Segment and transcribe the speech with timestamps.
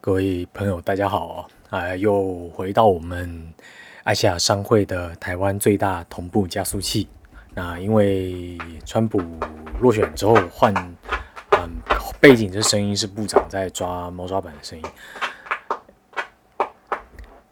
[0.00, 1.96] 各位朋友，大家好啊！
[1.96, 3.52] 又回到我们
[4.04, 7.08] 爱西亚商会的台湾最大同步加速器。
[7.52, 8.56] 那因为
[8.86, 9.20] 川普
[9.80, 10.72] 落选之后换，
[11.50, 11.68] 嗯，
[12.20, 14.84] 背景这声音是部长在抓猫抓板的声音。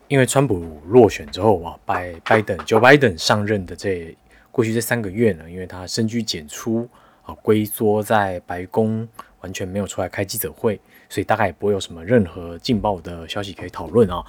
[0.06, 4.16] 因为川普落选之后啊，拜拜登，Joe Biden 上任的这
[4.52, 6.88] 过去这三个月呢，因为他深居简出
[7.24, 9.06] 啊，龟缩在白宫，
[9.46, 10.80] 完全没有出来开记者会。
[11.08, 14.20] 所以大概也不会有什么任何劲爆的消息可以讨论啊。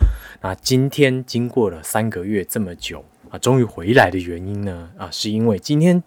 [0.42, 6.04] 那今天经过了三个月这么久啊，终于回来的原因呢啊，是因为今天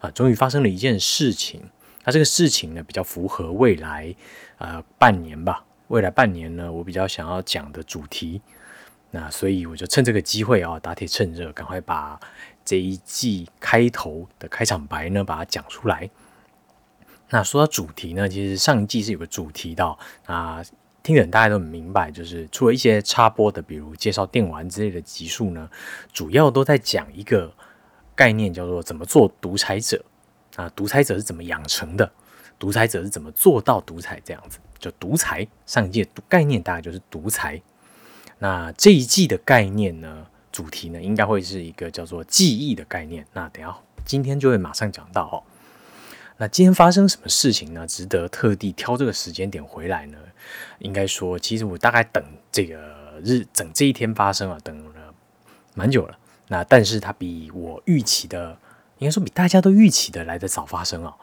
[0.00, 1.62] 啊，终于发生了一件事情。
[2.04, 4.12] 那这个事情呢，比较符合未来
[4.58, 8.42] 呃半年吧，未来半年呢，我比较想要讲的主题。
[9.12, 12.18] 那所以我就趁这个机会啊，打铁趁热，赶快把
[12.64, 16.10] 这一季开头的开场白呢，把它讲出来。
[17.30, 20.62] 那说到主题呢，其实上一季是有个主题的啊，
[21.02, 25.70] 听的人大家都很明白，就是除了一些插播的，比如介绍电玩之类的集数呢，
[26.12, 27.52] 主要都在讲一个
[28.14, 30.04] 概念，叫做怎么做独裁者
[30.56, 32.10] 啊，独裁者是怎么养成的，
[32.58, 35.46] 独裁者是怎么做到独裁这样子，就独裁。
[35.66, 37.62] 上一季的概念大概就是独裁。
[38.40, 43.24] 那这一季的概念呢，主题呢，应该会是一个叫做记忆的概念。
[43.32, 43.72] 那等下
[44.04, 45.38] 今天就会马上讲到哦。
[46.40, 47.86] 那今天发生什么事情呢？
[47.86, 50.16] 值得特地挑这个时间点回来呢？
[50.78, 55.14] 应该说，其实我大概等这个日，等这一天发生啊，等了
[55.74, 56.16] 蛮久了。
[56.48, 58.56] 那但是它比我预期的，
[58.96, 61.14] 应该说比大家都预期的来的早发生啊。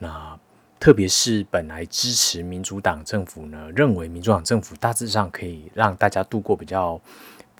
[0.00, 0.38] 那
[0.78, 7.00] 特别是本来支持民主党政府呢，认为民主党政府大致上可以让大家度过比较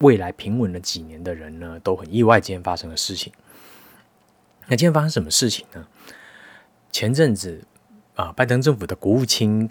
[0.01, 3.33] 未来平稳的几年的人呢，都很意外今天发生的事情。
[4.67, 5.87] 那今天发生什么事情呢？
[6.91, 7.65] 前阵子
[8.15, 9.71] 啊，拜登政府的国务卿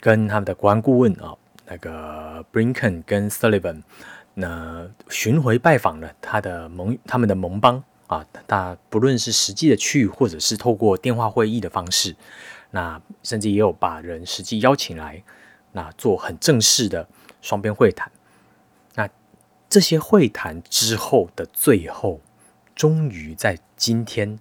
[0.00, 3.82] 跟他们的国安顾问啊，那个 Blinken 跟 Sullivan，
[4.34, 12.16] 那巡回拜访了他的盟他们的盟邦啊，他不论是实际的去，或者是透过电话会议的方式，
[12.70, 15.22] 那甚至也有把人实际邀请来，
[15.72, 17.08] 那做很正式的
[17.40, 18.10] 双边会谈。
[18.94, 19.08] 那
[19.68, 22.20] 这些会谈之后的最后，
[22.74, 24.38] 终于在今天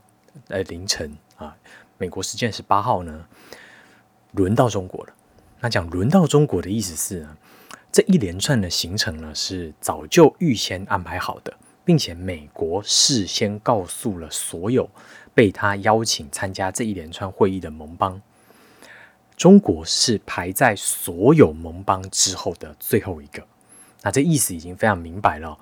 [0.48, 1.18] 呃凌晨。
[1.38, 1.56] 啊，
[1.98, 3.26] 美国时间十八号呢，
[4.32, 5.14] 轮到中国了。
[5.60, 7.38] 那讲轮到中国的意思是呢，
[7.92, 11.54] 这一连串的行程呢是早就预先安排好的，
[11.84, 14.90] 并且美国事先告诉了所有
[15.34, 18.22] 被他邀请参加这一连串会议的盟邦，
[19.36, 23.44] 中国是排在所有盟邦之后的最后一个。
[24.04, 25.58] 那这意思已经非常明白了，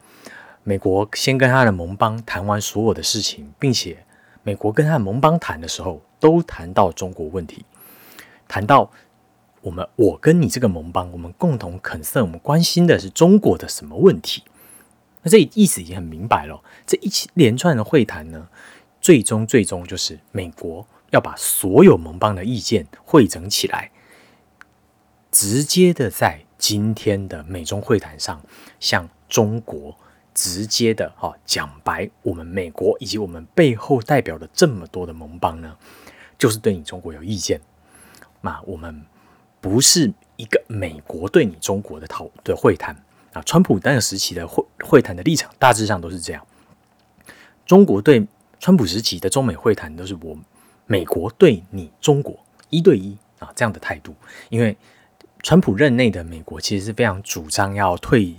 [0.63, 4.05] 美国先跟他的盟邦谈完所有的事情，并且。
[4.43, 7.65] 美国跟他盟邦谈的时候，都谈到中国问题，
[8.47, 8.91] 谈到
[9.61, 14.43] 我们我跟你这个盟邦，我们共同肯色，我们关心的是中国的什么问题？
[15.21, 16.61] 那这意思已经很明白了。
[16.85, 18.49] 这一连串的会谈呢，
[18.99, 23.91] 最终最终就是美国要把所有盟邦的意见汇整起来，
[25.31, 28.41] 直接的在今天的美中会谈上
[28.81, 29.97] 向中国。
[30.33, 35.75] 直接的哈讲白，我们美国以及我们背后代表的这么多的盟邦呢，
[36.37, 37.59] 就是对你中国有意见。
[38.41, 39.05] 那我们
[39.61, 42.95] 不是一个美国对你中国的讨的会谈
[43.31, 43.41] 啊。
[43.43, 46.45] 川普那个时期的会会谈的立场大致上都是这样。
[47.65, 48.27] 中国对
[48.59, 50.37] 川普时期的中美会谈都是我
[50.85, 52.37] 美国对你中国
[52.69, 54.13] 一对一啊这样的态度。
[54.49, 54.75] 因为
[55.41, 58.35] 川普任内的美国其实是非常主张要退。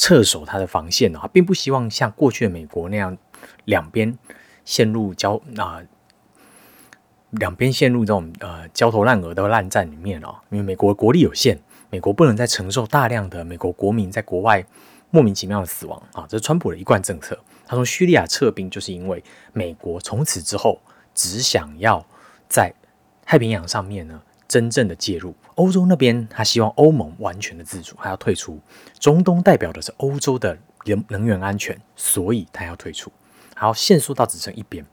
[0.00, 3.18] 撤守他的防线啊，并不希望像过去的美国那样，
[3.66, 4.18] 两边
[4.64, 5.82] 陷入交啊，
[7.32, 10.36] 两边陷入这种呃焦头烂额的烂战里面哦。
[10.48, 11.60] 因为美国国力有限，
[11.90, 14.64] 美国不能再承受大量的美国国民在国外
[15.10, 16.24] 莫名其妙的死亡啊。
[16.26, 17.38] 这是川普的一贯政策。
[17.66, 19.22] 他从叙利亚撤兵，就是因为
[19.52, 20.80] 美国从此之后
[21.14, 22.02] 只想要
[22.48, 22.72] 在
[23.26, 24.22] 太平洋上面呢。
[24.50, 28.58] 真正的介入欧洲那边，他希望欧盟完全的自主，还要退出。
[28.98, 33.12] 中东代表的是欧洲的能能源安全，所以他要退出，
[33.54, 34.84] 好限缩到只剩一边。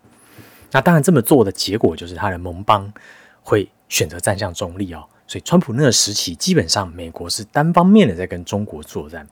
[0.72, 2.94] 那当然这么做的结果就是他的盟邦
[3.42, 5.04] 会选择站向中立哦。
[5.26, 9.28] 所以川普那个时期，基本上美国是单方面的在跟中国作战。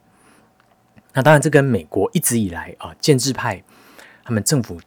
[1.12, 3.62] 那当然这跟美国一直以来啊建制派
[4.24, 4.80] 他们政府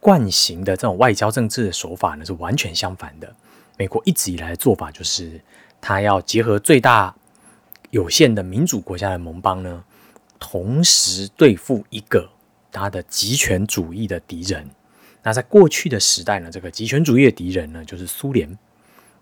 [0.00, 3.32] 惯行的这种外交政治的手法呢是完全相反的。
[3.80, 5.40] 美国一直以来的做法就是，
[5.80, 7.16] 他要结合最大
[7.88, 9.82] 有限的民主国家的盟邦呢，
[10.38, 12.28] 同时对付一个
[12.70, 14.68] 他的极权主义的敌人。
[15.22, 18.58] 那在过去的时代呢，这个极权主义的敌人呢，就是苏联。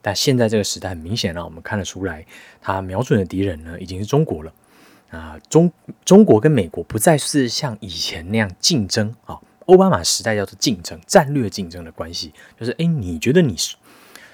[0.03, 2.27] 但现在这个时代很明显啊，我们看得出来，
[2.61, 4.53] 他瞄准的敌人呢已经是中国了
[5.11, 5.39] 啊。
[5.49, 5.73] 中
[6.05, 13.77] 中国跟美国不再是像以前那样竞争啊，奥巴马时代叫做竞争、战略竞争的关系，就是诶，你觉得你是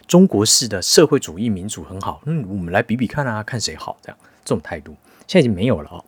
[0.06, 4.94] 中国式的社会主义民主很好，嗯，我们来比比看啊，看谁好，这样这种态度
[5.26, 6.04] 现在已经没有了哦。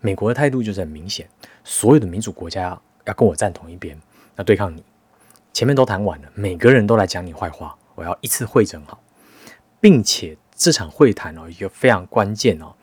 [0.00, 1.28] 美国的态度就是很明显，
[1.64, 4.00] 所有的民主国家要跟我站同一边，
[4.36, 4.82] 要对抗你。
[5.52, 9.02] 前面都谈完了，每个人都来讲你坏话，我要一次会诊好，
[9.80, 12.74] 并且这场会谈哦，一个非常关键哦，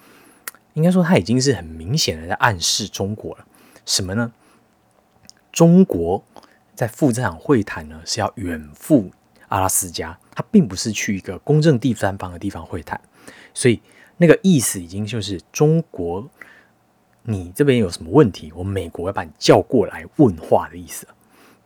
[0.74, 3.46] 应该说它已经是很明显的在暗示中国了。
[3.86, 4.32] 什么呢？
[5.52, 6.24] 中国
[6.76, 9.10] 在赴这场会谈呢，是要远赴
[9.50, 13.00] 阿拉斯加，他并不是去一个公正第三方的地方会谈，
[13.54, 13.82] 所以
[14.18, 16.28] 那个意思已经就是中国。
[17.24, 18.52] 你这边有什么问题？
[18.56, 21.06] 我美国要把你叫过来问话的意思，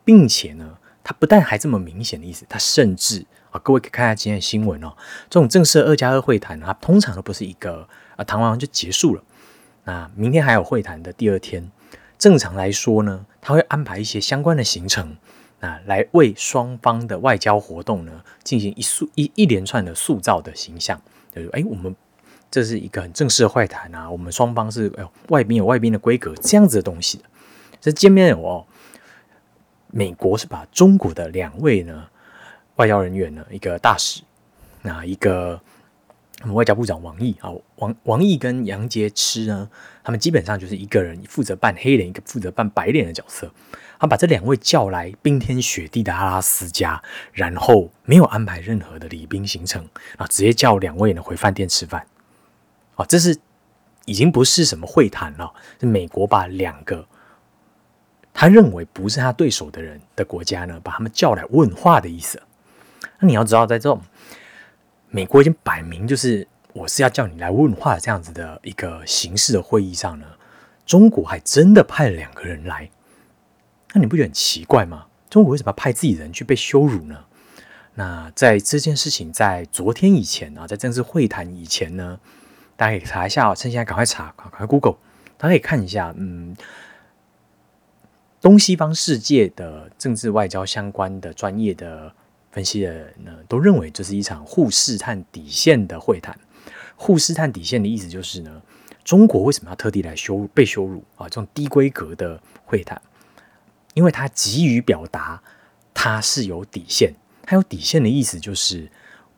[0.04, 4.92] 并且呢，他不但还这么明显的意思，他甚至啊，各位可以看一下今天的新闻哦。
[5.30, 7.88] 这种正式的二加二会谈啊，通常都不是一个
[8.18, 9.24] 啊谈完就结束了。
[9.86, 11.72] 那明天还有会谈的第二天，
[12.18, 15.16] 正常来说呢，他会安排一些相关的行程
[15.68, 21.02] 啊，来为双方的外交活动呢进行一塑一一连串的塑造的形象。
[21.34, 21.96] 就是哎，我们。
[22.52, 27.24] 这是一个很正式的会谈啊，我们双方是哎外宾有外宾的规格这样子的东西的。
[27.82, 28.64] 这见面有哦，
[29.88, 32.08] 美国是把中国的两位呢
[32.76, 34.22] 外交人员呢，一个大使，
[34.84, 35.60] 那一个
[36.42, 39.68] 我们外交部长王毅啊，王王毅跟杨洁篪呢，
[40.04, 43.52] 他们基本上就是一个人负责扮黑脸，一个负责扮白脸的角色。
[44.04, 47.02] 他把这两位叫来冰天雪地的阿拉斯加，
[47.32, 52.06] 然后没有安排任何的礼宾行程啊，直接叫两位呢回饭店吃饭。
[52.96, 53.40] 哦，这是
[54.04, 57.08] 已经不是什么会谈了，是美国把两个
[58.34, 62.44] 他认为不是他对手的人的国家呢，把他们叫来问话的意思。
[63.20, 64.02] 那你要知道，在这种
[65.08, 70.26] 美国已经摆明就是我是要叫你来问话这样子的一个形式的会议上呢，
[70.86, 72.92] 中国还真的派了两个人来，
[73.94, 75.06] 那你不觉得很奇怪吗？
[75.30, 77.24] 中国为什么要派自己人去被羞辱呢？
[77.96, 82.20] 那在这件事情在昨天以前啊，在正式会谈以前呢？
[82.76, 84.98] 大家可以查一下哦，趁现在赶快查，赶快 Google，
[85.38, 86.56] 大家可以看一下，嗯，
[88.42, 92.12] 东西方世界的政治外交相关的专业的
[92.52, 96.36] 分析的人呢，都认为这是一场互试探底线的会谈。
[96.96, 98.60] 互试探底线的意思就是呢，
[99.04, 101.30] 中国为什么要特地来羞被羞辱啊？
[101.30, 103.00] 这种低规格的会谈，
[103.94, 105.42] 因为他急于表达
[105.94, 107.14] 他是有底线，
[107.44, 108.92] 他有底线的意思就是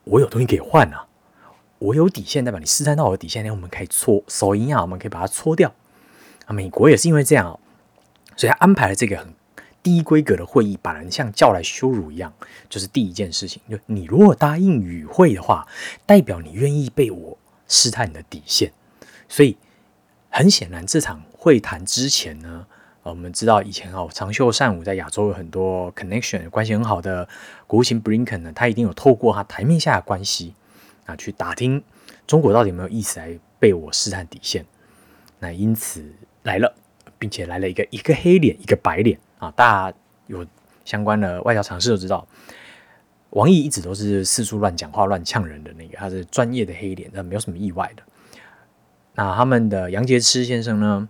[0.04, 1.06] 我有东西可以换啊。
[1.78, 5.74] 我有底线，代表你试探到我的底线，那我们可以搓手淫啊，我们可以把它搓掉
[6.46, 6.52] 啊。
[6.54, 7.60] 美国也是因为这样，
[8.34, 9.34] 所以他安排了这个很
[9.82, 12.32] 低规格的会议，把人像叫来羞辱一样。
[12.70, 15.68] 就是第一件事情，就你如果答应与会的话，
[16.06, 17.38] 代表你愿意被我
[17.68, 18.72] 试探你的底线。
[19.28, 19.58] 所以
[20.30, 22.66] 很显然，这场会谈之前呢，
[23.10, 27.28] 我们知道以前哦，长袖善舞在亚洲有很多 connection，关系很好的
[27.66, 30.54] 国务卿 Blinken 呢，他一定有透过他台面下的关系。
[31.06, 31.80] 啊，去打听
[32.26, 34.66] 中国到底有没有意思来被我试探底线？
[35.38, 36.04] 那因此
[36.42, 36.74] 来了，
[37.16, 39.48] 并且来了一个一个黑脸，一个白脸啊！
[39.52, 40.44] 大家有
[40.84, 42.26] 相关的外交常识都知道，
[43.30, 48.02] 王毅一直都是四处乱讲话、乱呛人的那个，他是专业的黑脸，那没有什么意外的。
[49.14, 51.08] 那他们的杨洁篪先生呢，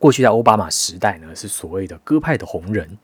[0.00, 2.98] 过去在奥巴马时代呢，是所谓的鸽派的红人，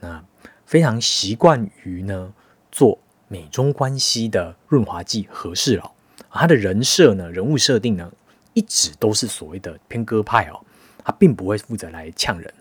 [0.00, 0.22] 那
[0.66, 2.34] 非常习惯于呢
[2.70, 2.98] 做。
[3.28, 5.90] 美中关系的润滑剂合适了，
[6.30, 8.12] 他的人设呢，人物设定呢，
[8.52, 10.60] 一直都是所谓的偏鸽派哦，
[11.02, 12.52] 他并不会负责来呛人。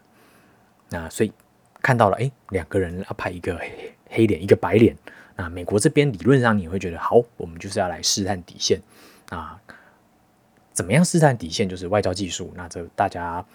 [0.87, 1.33] 那所以
[1.81, 4.95] 看到了，哎，两个人要派一个黑黑脸，一个白脸。
[5.35, 8.79] 那美国这边理论上你会觉得，好，我们就是要来试探底线
[9.27, 9.59] 啊。
[10.71, 11.67] 怎么样试探底线？
[11.67, 12.53] 就是外交技术。
[12.55, 13.45] 那这大家。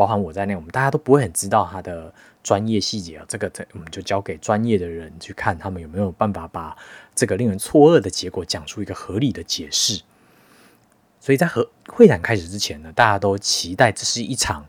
[0.00, 2.10] 包含我在内，我们大家都不会很知道他的
[2.42, 3.24] 专业细节啊。
[3.28, 6.74] 这个，这我们就交给专业的人去看，他们有没有办法把
[7.14, 10.00] 这个令人错愕的结果讲出一个合理的解释。
[11.20, 14.66] 所以在和会谈开始之前呢，大家都期待这是一场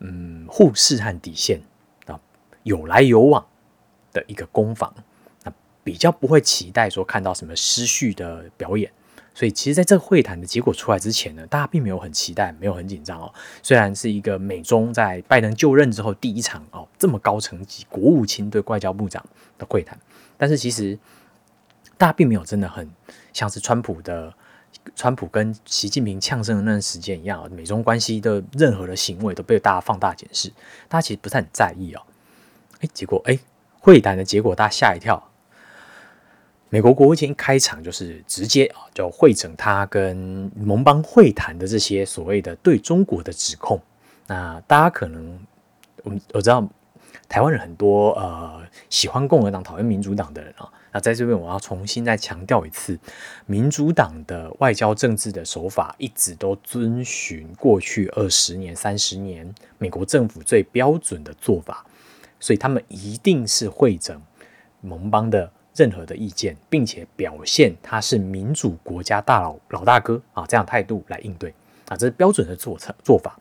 [0.00, 1.60] 嗯互试和底线
[2.06, 2.18] 啊，
[2.64, 3.46] 有来有往
[4.12, 4.92] 的一个攻防。
[5.44, 5.52] 那
[5.84, 8.90] 比较不会期待说看到什么失序的表演。
[9.32, 13.32] 所以，其实，在这个会谈的结果出来之前呢，大家并没有很期待，没有很紧张哦。
[13.62, 19.24] 虽然是一个美中在拜登就任之后第一场哦这么高层级国务卿对外交部长
[19.56, 19.98] 的会谈，
[20.36, 20.98] 但是其实
[21.96, 22.90] 大家并没有真的很
[23.32, 24.34] 像是川普的
[24.96, 30.48] 川普跟习近平呛声的那段时间一样，美中关系的任何的行为都被大家放大检视，
[30.88, 32.02] 大家其实不是很在意哦。
[32.80, 33.38] 哎，结果哎，
[33.78, 35.29] 会谈的结果大家吓一跳。
[36.72, 40.16] 美国国务卿一开场就是直接啊，就会诊他跟
[40.54, 43.80] 盟邦会谈的这些所谓的对中国的指控。
[44.28, 45.36] 那大家可能，
[46.04, 46.64] 我我知道
[47.28, 50.72] 台湾人很多呃喜欢共和党、讨厌民主党的人啊。
[50.92, 52.96] 那在这边我要重新再强调一次，
[53.46, 61.84] 民主党的外交政治的手法一直都遵循过去二十年、三十年美国政府最标准的做法，
[62.38, 64.22] 所以他们一定是会诊
[64.80, 65.50] 盟邦的。
[65.80, 71.54] 任何的意见，并且表现他是民主国家大佬老大哥啊，这样态度来应对
[71.88, 73.34] 啊，这是标准的做策做法。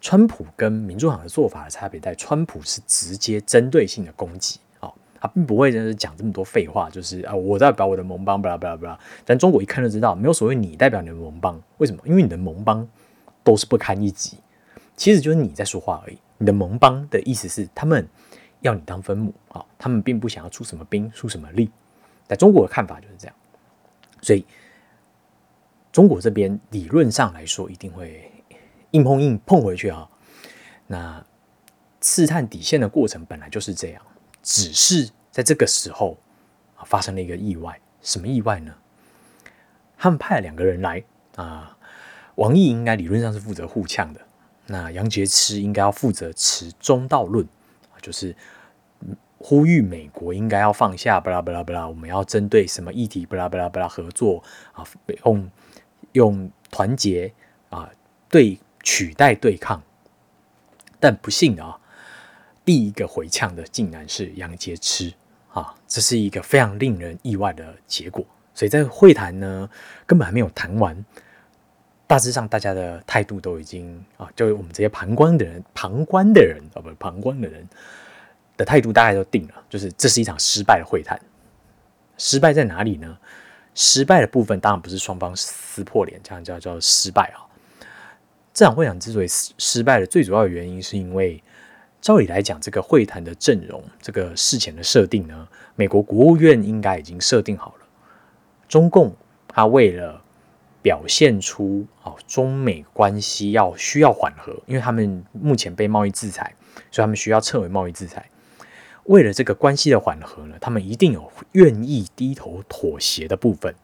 [0.00, 4.88] 川普跟民主党的做法的差别在，川普是直接针对性的攻击啊，
[5.20, 8.98] 他并不会就是讲这么多废话，就是啊，我代表我的盟邦，巴拉巴拉巴拉。
[9.24, 12.00] 但中国一看就知道，没有所谓你代表你的盟邦，为什么？
[12.04, 12.88] 因为你的盟邦
[13.42, 14.38] 都是不堪一击，
[14.96, 16.18] 其实就是你在说话而已。
[16.38, 18.08] 你的盟邦的意思是他们。
[18.62, 21.70] 要你当分母啊，他们并不想要出什么兵，出什么力。
[22.26, 23.36] 在中国的看法就是这样，
[24.22, 24.46] 所以
[25.92, 28.32] 中国这边理论上来说一定会
[28.92, 30.08] 硬碰硬碰回去啊。
[30.86, 31.24] 那
[32.00, 34.02] 试探底线的过程本来就是这样，
[34.42, 36.16] 只是在这个时候
[36.86, 37.78] 发生了一个意外。
[38.00, 38.74] 什么意外呢？
[39.96, 41.04] 他们派两个人来
[41.36, 41.76] 啊，
[42.36, 44.20] 王毅应该理论上是负责互呛的，
[44.66, 47.46] 那杨洁篪应该要负责持中道论。
[48.02, 48.36] 就是
[49.38, 54.42] 呼吁美国应该要放下，巴拉巴拉巴拉，我们要针对什么议题，巴拉巴拉巴拉合作
[54.72, 54.84] 啊，
[55.24, 55.50] 用
[56.12, 57.32] 用团结
[57.70, 57.90] 啊
[58.28, 59.82] 对取代对抗。
[61.00, 61.80] 但不幸啊，
[62.64, 65.14] 第一个回呛的竟然是杨洁篪
[65.50, 68.24] 啊，这是一个非常令人意外的结果。
[68.54, 69.68] 所以在会谈呢，
[70.06, 71.04] 根本还没有谈完。
[72.06, 77.66] 大致上，大家的态度都已经啊，就我们这些旁观的人、旁观的人啊，不，旁观的人
[78.56, 81.18] 的态度大概都定了，就是这是一场失败的会谈。
[82.18, 83.16] 失败在哪里呢？
[83.74, 87.40] 失败的部分当然不是双方撕破脸，这样叫叫失败啊。
[88.52, 91.42] 这场会谈之所以失失败的最主要的原因，是因为
[92.02, 97.86] 照理来讲，这个会谈的阵容、这个事前的设定呢，美国国务院应该已经设定好了。
[98.68, 99.16] 中共
[99.48, 100.22] 他为了
[100.82, 106.54] 表现出啊，中美关系要需要缓和，因为他们目前被贸易制裁，
[106.90, 108.28] 所以他们需要撤回贸易制裁。
[109.04, 113.74] 为了这个关系的缓和呢，他们一定有愿意低头妥协的部分。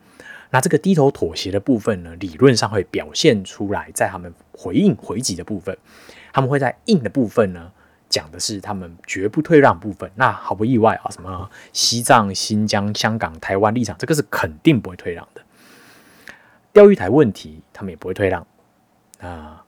[0.50, 5.76] 那这个低头妥协的部分呢，理论上会表现出来在他们回应回击的部分。
[6.32, 7.70] 他们会在硬的部分呢，
[8.08, 10.10] 讲的是他们绝不退让部分。
[10.14, 15.42] 那毫不意外啊，什么西藏、新疆、香港、台湾立场，这个是肯定不会退让的。
[16.72, 18.46] 钓鱼台问题，他们也不会退让
[19.20, 19.64] 啊。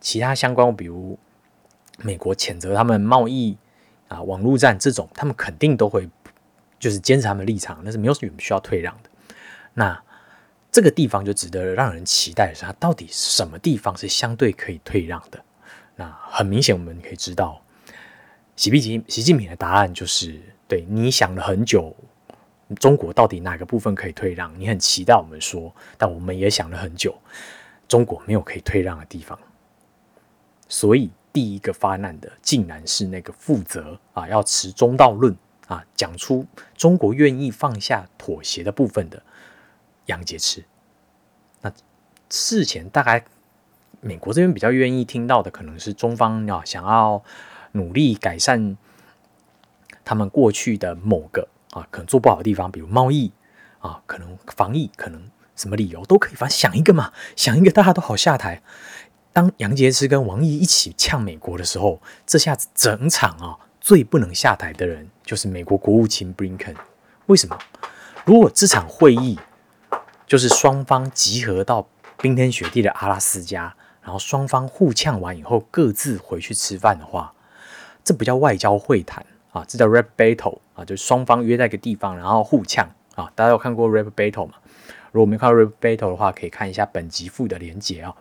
[0.00, 1.18] 其他相关，比如
[1.98, 3.56] 美国谴责他们贸易
[4.08, 6.08] 啊、网络战这种，他们肯定都会
[6.78, 9.10] 就是坚持他们立场，那是没有什么需要退让的。
[9.74, 10.00] 那
[10.70, 15.42] 这个地方就值得让人期待的是，它到底什么地方是相对可以退让的？
[15.96, 17.60] 那很明显，我们可以知道，
[18.54, 21.96] 习近平习近平的答案就是：对你想了很久。
[22.74, 24.58] 中国到底哪个部分可以退让？
[24.58, 27.16] 你很期待我们说，但我们也想了很久，
[27.86, 29.38] 中国没有可以退让的地方。
[30.68, 35.36] 所以第一个发难的，竟然是那个负责啊，要持中道论
[35.68, 36.44] 啊，讲出
[36.76, 39.22] 中国愿意放下妥协的部分的
[40.06, 40.64] 杨洁篪。
[41.60, 41.72] 那
[42.28, 43.24] 事前大概
[44.00, 47.22] 美国这边比较愿意听到的，可能是中方啊，想要
[47.72, 48.76] 努力改善
[50.04, 51.48] 他们过去的某个。
[51.76, 53.30] 啊，可能做不好的地方，比如贸易
[53.80, 55.22] 啊，可能防疫，可能
[55.54, 58.62] 什么理由都可以，反正想一个嘛，想一个大家都好下台。
[59.34, 66.74] 当杨洁篪跟王毅一起呛美国的时候，这下子整场啊最不能下台的人就是美国国务卿布林肯。
[67.26, 67.58] 为什么？
[68.24, 69.38] 如果这场会议
[70.26, 77.34] 就是双方集合到冰天雪地的阿拉斯加，然后双方互呛完以后各自回去吃饭的话，
[78.02, 79.26] 这不叫外交会谈。
[79.56, 83.32] 啊，这叫 rap battle 啊，就是双方约在一个地方，然后互呛啊。
[83.34, 84.52] 大家有看过 rap battle 吗？
[85.12, 88.14] 如果没看过 rap battle 的话，可以看一下本集附的连接啊。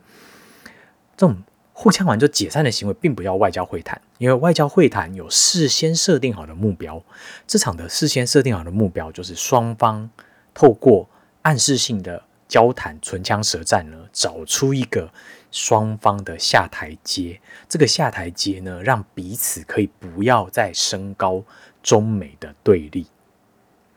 [1.17, 7.03] 这种互呛完就解散的行为，并不叫外交会谈，因为外交会谈有事先设定好的目标。
[7.45, 10.09] 这场的事先设定好的目标，就是双方
[10.53, 11.09] 透过
[11.41, 15.11] 暗示性的交谈、唇枪舌战呢，找出一个。
[15.55, 21.41] 双方的下台阶，这个下台阶呢，让彼此可以不要再升高
[21.81, 23.07] 中美的对立。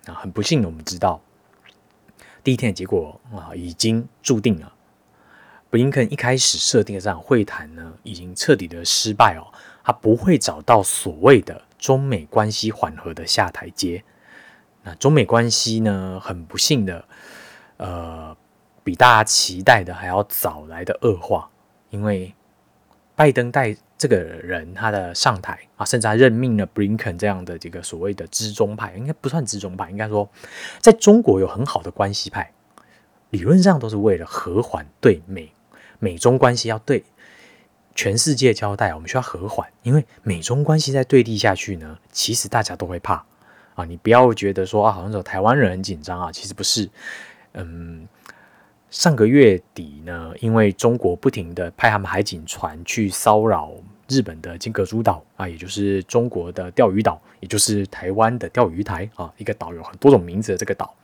[0.06, 1.20] 啊，很不幸的，我们知道
[2.44, 4.72] 第一天的结果啊，已经注定了。
[5.68, 9.50] 布林肯一开始设定的这场会谈呢，已经彻底的失败哦，
[9.82, 14.04] 他不会找到所谓的中美关系缓和的下台阶。
[14.84, 17.04] 那中美关系呢，很不幸的，
[17.78, 18.36] 呃，
[18.88, 21.50] 比大家期待的还要早来的恶化，
[21.90, 22.32] 因为
[23.14, 30.26] 拜登带这个人他的上台啊，甚至还任命了布林肯这样的这个所谓的知中派，应该不算知中派，应该说
[30.80, 32.50] 在中国有很好的关系派，
[33.28, 35.52] 理论上都是为了和缓对美
[35.98, 37.04] 美中关系要对。
[37.94, 43.22] 全世界交代，我们需要和缓，因为美中关系在对立下去呢，其实大家都会怕
[43.74, 43.84] 啊。
[43.84, 46.88] 你不要觉得说啊，好像说台湾人很紧张啊，其实不是。
[47.54, 48.06] 嗯，
[48.90, 53.72] 上个月底呢，因为中国不停的派他们海警船去骚扰
[54.08, 60.94] 日本的金阁诸岛啊，也就是中国的钓鱼岛，也就是台湾的钓鱼台啊，一个岛有很多种名字的这个岛，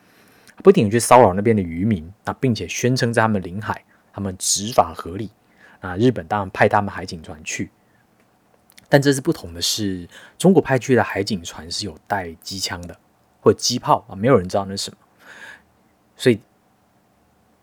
[0.63, 5.31] 不停的去骚扰那边的渔民啊，并且宣称在他们领海，他们执法合理。
[5.81, 7.69] 啊，日本当然派他们海警船去，
[8.89, 12.97] 但这是不同的是，中国派去的海警船是有带机枪的
[13.43, 14.97] 或机炮啊，没有人知道那是什么。
[16.17, 16.41] 所以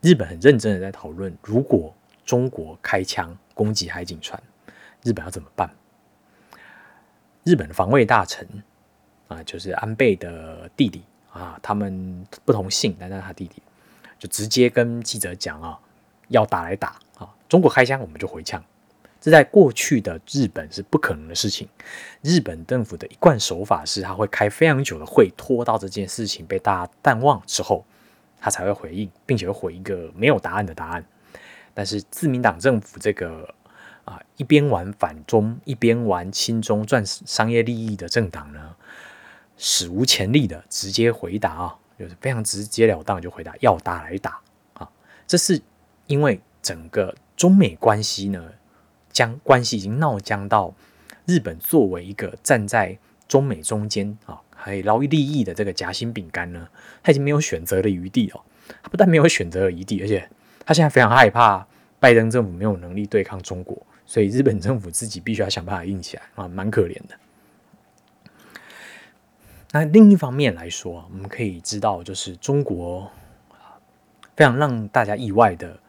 [0.02, 1.94] 日本很认真的在讨论，如果
[2.26, 4.42] 中国开枪攻击海警船，
[5.04, 5.70] 日本要怎么办？
[7.44, 8.48] 日本的防卫大臣
[9.28, 13.62] 啊，就是安倍的弟弟啊，他们不同姓，但是他弟弟
[14.18, 15.80] 就直接跟记者讲啊，
[16.30, 17.30] 要打来打啊。
[17.48, 18.64] 中国开枪，我们就回枪，
[19.20, 21.68] 这在过去的日本是不可能的事情。
[22.22, 27.86] 日本政府的一贯手法是，他会开非常久的会，拖到这件事情被大家淡忘之后，
[28.42, 31.06] 他才会回应，并且会回一个没有答案的答案。
[31.74, 33.54] 但是自民党政府这个
[34.04, 38.76] 啊，一边玩反中，一边玩亲中，赚商业利益的政党呢，
[39.56, 44.42] 史无前例的直接回答啊，就是非常直截了当就回答要打来打
[44.74, 44.90] 啊，
[45.26, 45.62] 这是
[46.08, 47.16] 因为整个。
[47.38, 48.52] 中美关系呢，
[49.12, 50.76] 将关系已经闹僵到
[51.26, 56.68] 日本作为一个站在中美中间啊，可以捞利益的这个夹心饼干呢，
[57.04, 58.42] 他已经没有选择的余地哦。
[58.82, 60.30] 他不但没有选择的余地，而且
[60.66, 61.66] 他现在非常害怕
[62.00, 67.18] 拜登政府没有能力对抗中国，所以日本政府自己必须要想办法硬起来啊，蛮可怜的。
[69.72, 73.10] 那另一方面来说，我们可以知道，就是中国
[74.36, 75.80] 非常让大家意外的。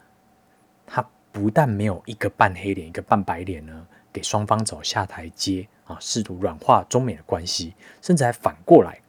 [0.87, 9.01] 他不但没有一个半黑脸，一个半白脸呢，给双方走下台阶啊，试图软化中美的关系，甚至还反过来，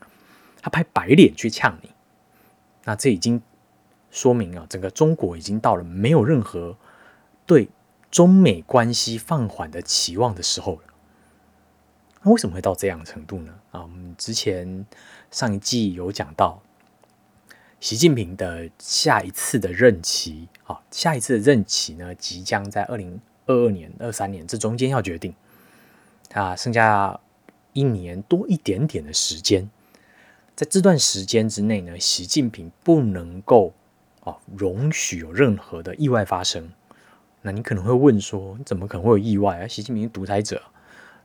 [0.61, 1.91] 他拍白脸去呛你。
[2.85, 3.41] 那这已经
[4.11, 6.77] 说明啊，整个中国已经到了没有任何
[7.45, 7.69] 对
[8.09, 10.81] 中美关系放缓的期望的时候了。
[12.21, 13.53] 那为什么会到这样的程度呢？
[13.71, 14.85] 啊，我们之前
[15.31, 16.61] 上一季有讲到。
[17.79, 25.33] 习近平的下一次的任期，啊，下一次的任期呢，即将在二零二二年、二三年这中间要决定，
[26.33, 27.19] 啊，剩下
[27.73, 29.69] 一年多一点点的时间，
[30.55, 33.73] 在这段时间之内呢，习近平不能够
[34.23, 36.71] 啊容许有任何的意外发生。
[37.41, 39.67] 那你可能会问说，怎么可能会有意外啊？
[39.67, 40.61] 习近平独裁者，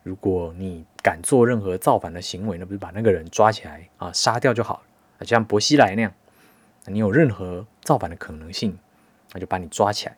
[0.03, 4.83] 如果你敢做任何造反的行为，那不是把那个人抓起来啊杀掉就好了？
[5.21, 6.13] 就像薄熙来那样。
[6.87, 8.79] 你有任何造反的可能性，
[9.33, 10.17] 那就把你抓起来。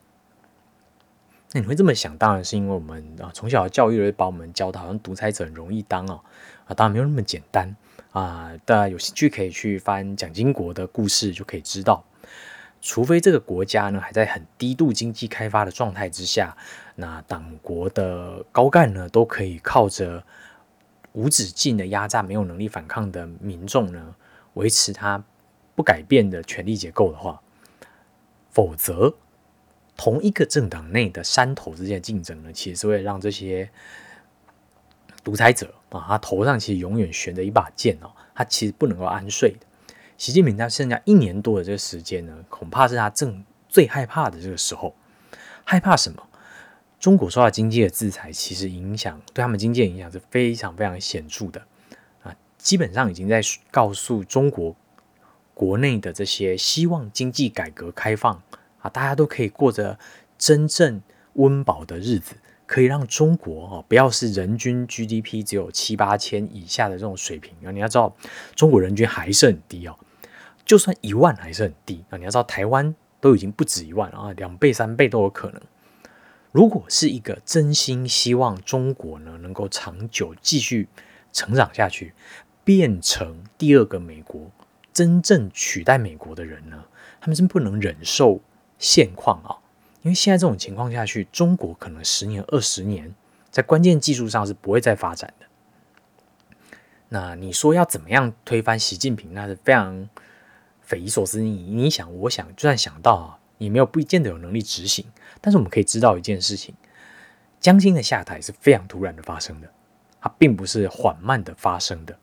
[1.53, 6.21] 那你会这么想，当然是因为我们啊从小教育把我们教的好像独裁者很容易当哦
[6.65, 7.75] 啊，当然没有那么简单
[8.11, 8.51] 啊。
[8.65, 12.05] 大家有兴趣可以去翻蒋经国的故事，就可以知道，
[12.81, 16.55] 除非这个国家呢还在很低度经济开发的状态之下，
[16.95, 20.23] 那党国的高干呢都可以靠着
[21.11, 24.15] 无止境的压榨没有能力反抗的民众呢
[24.53, 25.23] 维持他。
[25.73, 27.41] 不改变的权力结构的话，
[28.51, 29.15] 否则
[29.95, 33.69] 同一个政党内的山头之间的竞争呢，其实是会让这些
[35.23, 39.65] 独裁者啊，他头上其实永远悬着一把剑哦，他其实不能够安睡的。
[40.17, 44.95] 习近平他剩下一年多的这个时间呢，恐怕是他正最害怕的这个时候。
[45.63, 46.27] 害怕什么？
[46.99, 51.61] 中国受到经济的制裁，其实影响对他们经济的影响是非常非常显著的
[52.23, 54.75] 啊，基本上已经在告诉中国。
[55.53, 58.41] 国内的这些希望经济改革开放
[58.81, 59.97] 啊，大家都可以过着
[60.37, 61.01] 真正
[61.33, 67.71] 温饱的日子，可以让中国啊不要是人均 GDP 只有七八千以下的这种水平啊。
[67.71, 68.15] 你要知道，
[68.55, 69.97] 中国人均还是很低哦，
[70.65, 72.17] 就算一万还是很低啊。
[72.17, 75.61] 你要知道，台湾都已经不止一万啊，两倍三倍都有可能。
[76.51, 80.89] 如果是一个真心希望中国呢能够长久继续
[81.31, 82.13] 成长下去，
[82.63, 84.51] 变成第二个美国。
[84.93, 86.83] 真正取代美国的人呢，
[87.21, 88.41] 他们是不能忍受
[88.81, 89.61] 现况啊，
[90.01, 93.13] 因为现在这种情况下去，中国可能十年、二十年
[93.51, 95.45] 在关键技术上是不会再发展的。
[97.09, 100.09] 那你说要怎么样推翻习近平，那是非常
[100.81, 101.39] 匪夷所思。
[101.41, 105.05] 你你想，我想，就算想到啊，也没有不见得有能力执行。
[105.39, 106.73] 但是我们可以知道一件事情：
[107.59, 109.69] 江青的下台是非常突然的发生的，
[110.19, 112.17] 它并不是缓慢的发生的。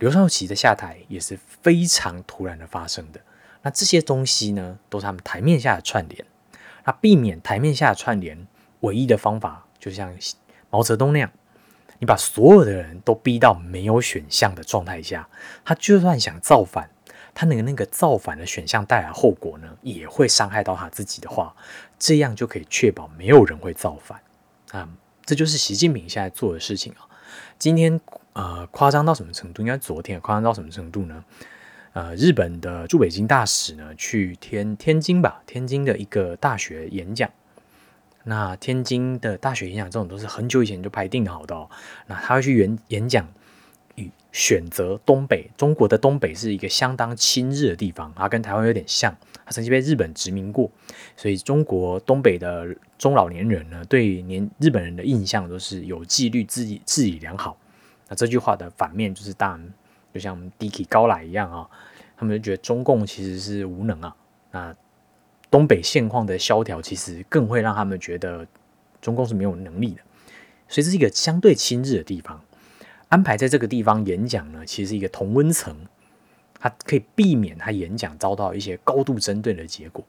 [0.00, 3.20] 刘少奇的下台也是非常突然的发生的。
[3.62, 6.24] 那这些东西呢，都是他们台面下的串联。
[6.84, 8.46] 那避免台面下的串联，
[8.80, 10.12] 唯一的方法就像
[10.68, 11.30] 毛泽东那样，
[12.00, 15.28] 你把所有的人都逼到没有选项的状态下，
[15.64, 16.90] 他就算想造反，
[17.32, 21.54] 他那个那个造反的选项带来后果呢，也会伤害到他自己的话，
[21.98, 24.20] 这样就可以确保没有人会造反
[24.72, 24.88] 啊。
[25.24, 27.06] 这就是习近平现在做的事情啊。
[27.58, 28.00] 今天
[28.32, 29.62] 呃，夸张到什么程度？
[29.62, 31.24] 应该昨天夸张到什么程度呢？
[31.94, 37.30] 呃，日本的驻北京大使呢，去天天津吧，天津的一个大学演讲。
[38.24, 41.68] 那天津的大学演讲这种都是很久以前就排定好的哦。
[42.06, 43.28] 那他会去演演讲，
[43.96, 50.70] 与选择东北，中国的东北是一个相当亲日的地方，它跟台湾有点像，它曾经被日本殖民过，
[51.14, 57.58] 所以中国东北的中老年人呢，对年日本人的印象都是有纪律、治理、治理良好。
[58.08, 59.74] 那这句话的反面就是当然。
[60.12, 61.68] 就像低级高来一样啊，
[62.16, 64.16] 他们就觉得中共其实是无能啊。
[64.50, 64.76] 那
[65.50, 68.46] 东北现况的萧条，其实更会让他们觉得
[69.00, 70.02] 中共是没有能力的。
[70.68, 72.42] 所以这是一个相对亲日的地方，
[73.08, 75.76] 安排在这个地方演讲呢，其实是一个同温层，
[76.58, 80.04] 它可以避免他演讲遭到一些高度针对的结果。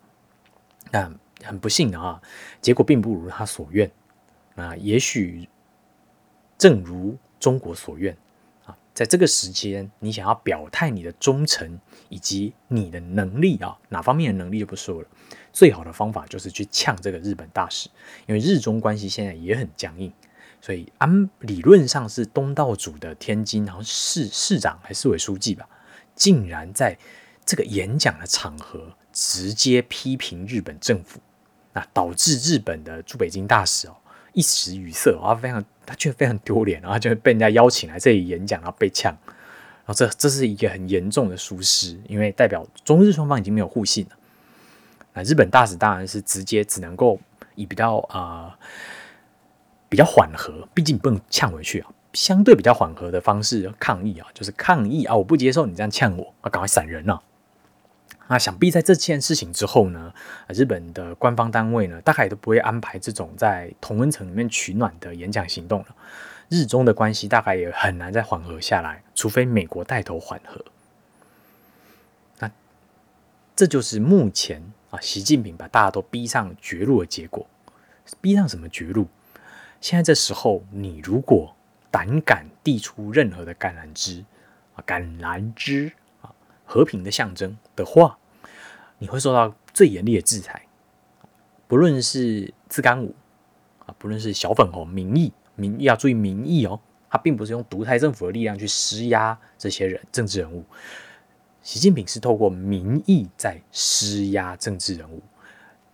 [0.92, 1.12] 那
[1.44, 2.22] 很不幸的啊，
[2.62, 3.90] 结果并不如他所愿。
[4.56, 5.50] 那也许
[6.58, 8.16] 正如中国所愿。
[8.94, 11.80] 在这个时间，你想要表态你的忠诚
[12.10, 15.08] 以及你的能力啊，哪方面的能力就不说了。
[15.52, 17.90] 最好的方法就是去呛这个日本大使，
[18.28, 20.14] 因为日中关系现在也很僵硬，
[20.62, 25.68] 所以按理论上是东道主的天津，然后市市长还是市委书记吧，
[26.16, 26.98] 竟然在
[27.44, 31.20] 这个演讲的场合直接批评日本政府，
[31.74, 33.96] 那导致日本的驻北京大使哦。
[34.34, 44.12] 一时语塞啊，非常他觉得非常丢脸，然后就被人家邀请来这里演讲，然后被呛，然后这这是一个很严重的疏失，因为代表中日双方已经没有互信了。
[45.14, 47.20] 那日本大使当然是直接只能够
[47.56, 48.58] 以比较啊
[49.90, 57.22] 比较缓和，毕竟不能呛回去啊，相对比较缓和的方式抗议啊，就是抗议啊，我不接受你这样呛我，啊，赶快闪人啊。
[58.28, 60.14] 那想必在这件事情之后呢，
[60.48, 65.88] 日本的官方单位呢，大概也都不会安排这种在同温层里面取暖的演讲行动了。
[66.50, 70.64] 日中的关系大概也很难再缓和下来，除非美国带头缓和。
[72.40, 72.52] 那
[73.56, 77.46] 这就是目前啊，习近平把大家都逼上绝路的结果。
[78.22, 79.08] 逼上什么绝路？
[79.82, 81.56] 现在这时候，你如果
[81.92, 84.24] 胆敢递出任何的橄榄枝
[84.76, 85.92] 啊，橄榄枝。
[86.74, 88.18] 和平的象征的话，
[88.98, 90.66] 你会受到最严厉的制裁。
[91.68, 93.14] 不论是自干五
[93.86, 96.80] 啊，不论是小粉红、民意、民意要注意民意哦，
[97.12, 100.66] 他并不是用独裁政府的力量去施压这些人、政治人物。
[101.62, 105.22] 习近平是透过民意在施压政治人物，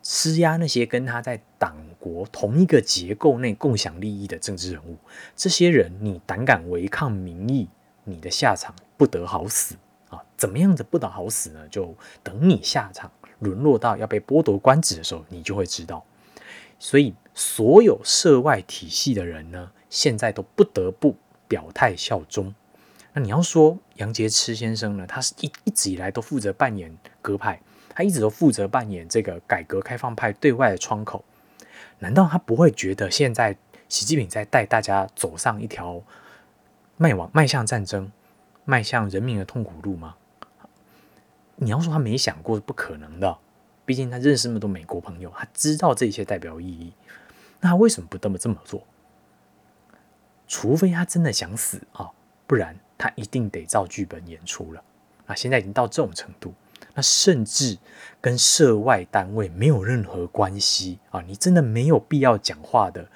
[0.01, 4.95] 施压那些跟他在党国同一个结构内共享利益的政治人物。
[5.35, 7.67] 这些人，你胆敢违抗民意，
[8.05, 9.75] 你的下场不得好死。
[10.09, 11.67] 啊，怎么样子不得好死呢？
[11.69, 16.03] 就等你下场沦落到要被剥夺官职的时候，你就会知道。
[16.79, 21.15] 所以，所有涉外体系的人呢，现在都不得不
[21.47, 22.53] 表态效忠。
[23.13, 27.61] 那你要说杨洁篪先生呢，他是一一直以来都负责扮演鸽派，
[27.93, 31.25] 他一直都负责扮演这个改革开放派对外的窗口。
[31.99, 33.57] 难道他不会觉得现在
[33.89, 36.01] 习近平在带大家走上一条
[36.95, 38.09] 迈往迈向战争？
[38.69, 40.15] 迈向人民的痛苦路吗？
[41.55, 43.35] 你要说他没想过是不可能的，
[43.83, 46.93] 毕竟他认识那么多美国朋友，他知道这些代表意义。
[47.61, 48.85] 那他为什么不这么这么做？
[50.47, 52.11] 除非他真的想死啊，
[52.45, 54.83] 不然他一定得照剧本演出了。
[55.25, 56.53] 啊，现在已经到这种程度，
[56.93, 57.75] 那甚至
[58.21, 63.09] 跟涉外单位没有任何关系啊，你真的没有必要讲话的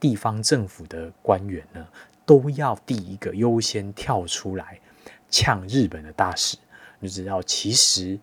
[0.00, 1.86] 地方政府的官员呢，
[2.24, 4.80] 都要第一个优先跳出来。
[5.36, 6.56] 呛日本的大使，
[7.00, 8.16] 你知道，其实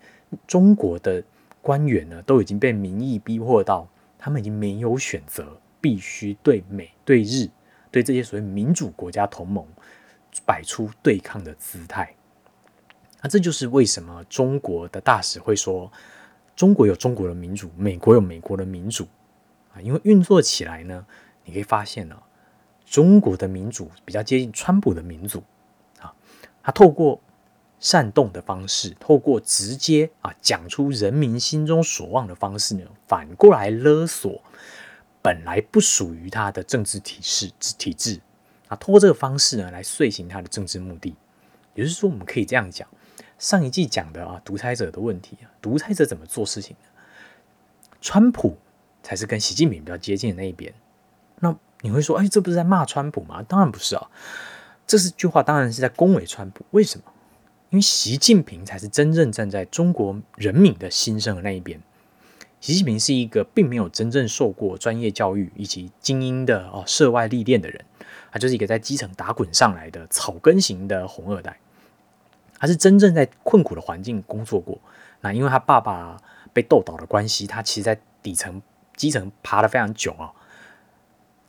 [0.48, 1.22] 中国的
[1.62, 3.86] 官员呢，都已经被民意逼迫到，
[4.18, 7.50] 他们已经没有选择，必须对美、对日、
[7.92, 9.68] 对这些所谓民主国家同盟
[10.46, 12.16] 摆出对抗的姿态。
[13.22, 15.92] 那这就是为什么中国的大使会说，
[16.56, 19.06] 中国有中国的民主，美国有美国的民主
[19.74, 21.06] 啊，因为运作起来呢，
[21.44, 22.16] 你可以发现呢，
[22.86, 25.44] 中国的民主比较接近川普的民主。
[26.64, 27.22] 他透过
[27.80, 34.42] 煽动的方式，透过直接啊讲出人民心中所望的方式呢，反过来勒索
[35.22, 38.20] 本来不属于他的政治体制体制
[38.68, 41.16] 啊，通过这个方式呢来遂行他的政治目的。
[41.74, 42.88] 也就是说，我们可以这样讲，
[43.40, 46.88] 上一季讲的啊独裁者的问题啊，独裁者怎么做事情呢？
[48.02, 48.58] 川普
[49.02, 50.74] 才是跟习近平比较接近的那一边。
[51.40, 53.42] 那你会说，哎，这不是在骂川普吗？
[53.44, 54.10] 当然不是啊，
[54.92, 56.66] 这是句话，当然是在恭维川普。
[56.72, 57.06] 为什么？
[57.70, 61.82] 因为习近平才是真正站在中国人民的心声的那一边。
[62.60, 67.86] 习近平是一个并没有真正受过专业教育以及精英的哦涉外历练的人，
[68.34, 71.58] 他就是一个在基层打滚上来的草根型的红二代。
[72.60, 74.78] 他是真正在困苦的环境工作过。
[75.22, 76.18] 那因为他爸爸
[76.52, 78.62] 被斗倒的关系，他其实在底层
[78.98, 80.34] 基层爬得非常久啊。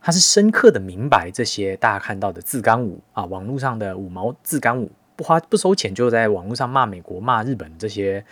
[0.02, 8.24] 他是深刻的明白这些大家看到的自干五啊，网络上的五毛自干五不花不收钱就在网络上骂美国骂日本这些，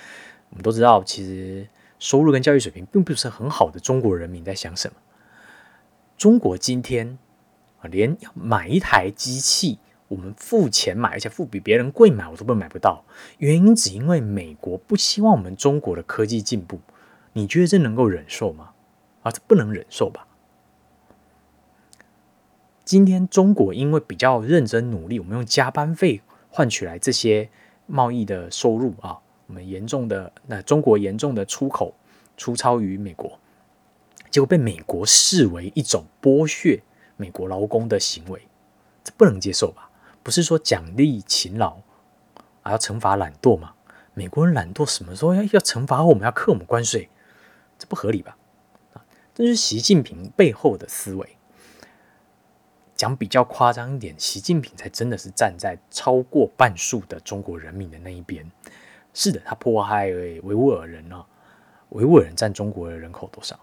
[0.50, 1.66] 我们都知道其实。
[2.02, 4.94] 收入跟教育水平并不是很好的中国人民在想什么？
[6.16, 7.18] 中国今天
[7.82, 9.78] 啊，连买一台机器，
[10.08, 13.04] 我们付钱买，而且付比别人贵买，我都不买不到。
[13.36, 16.80] 原因只因为美国不希望我们中国的科技进步。
[17.34, 18.70] 你觉得这能够忍受吗？
[19.22, 20.26] 啊，这不能忍受吧？
[22.90, 27.48] 今天中国因为比较认真努力，我们用加班费换取来这些
[27.86, 29.20] 贸易的收入啊。
[29.46, 31.94] 我们严重的那中国严重的出口
[32.36, 33.38] 出超于美国，
[34.28, 36.82] 结果被美国视为一种剥削
[37.16, 38.48] 美国劳工的行为，
[39.04, 39.88] 这不能接受吧？
[40.24, 41.76] 不是说奖励勤劳，
[42.60, 43.74] 还要惩罚懒惰吗？
[44.14, 47.08] 美国人懒惰什么时候要要惩罚我们要克我们关税？
[47.78, 48.36] 这不合理吧？
[48.94, 51.36] 啊，这是习近平背后的思维。
[53.00, 58.44] 讲比较夸张一点，习近平才真的是站在超过半数的中国人民的那一边。
[59.14, 61.24] 是的，他迫害维吾尔人呢。
[61.88, 63.58] 维吾尔人占中国的人口多少？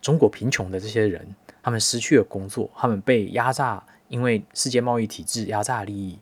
[0.00, 6.18] 中国贫穷的这些人，他们失去了工作，他们被压榨，因为世界贸易体制压榨利益，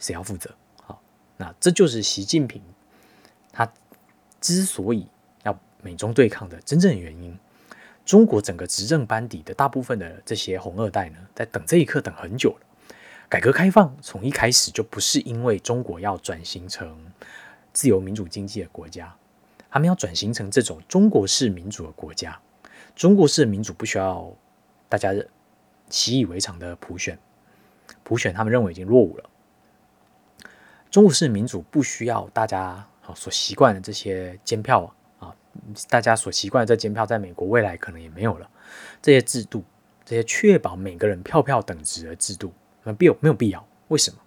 [0.00, 0.52] 谁要负责？
[0.82, 1.00] 好，
[1.36, 2.60] 那这就是习近平
[3.52, 3.72] 他
[4.40, 5.06] 之所以
[5.44, 7.38] 要美中对抗的真正原因。
[8.08, 12.66] 中国整个执政班底的大部分的这些红二代呢，在等这一刻等很久了。
[13.28, 16.98] 改革开放从一开始就不是因为中国要转型成
[17.74, 19.14] 自由民主经济的国家，
[19.68, 22.40] 他们要转型成这种中国式民主的国家。
[22.96, 24.34] 中国式民主不需要
[24.88, 25.12] 大家
[25.90, 27.18] 习以为常的普选，
[28.02, 29.24] 普选他们认为已经落伍了。
[30.90, 34.96] 中国式民主不需要大家所习惯的这些监票啊，
[35.88, 38.48] 大家所习惯的这监票，在美国未来可能也没有了。
[39.00, 39.64] 这些制度，
[40.04, 42.52] 这些确保每个人票票等值的制度。
[42.82, 43.66] 那必有没有必要？
[43.88, 44.18] 为什么？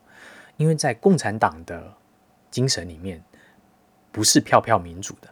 [0.58, 1.94] 因为在共产党的
[2.50, 3.24] 精神里面，
[4.12, 5.30] 不是票票民主的，